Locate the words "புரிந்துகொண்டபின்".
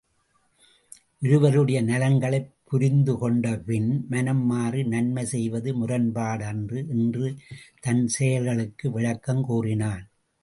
2.71-3.89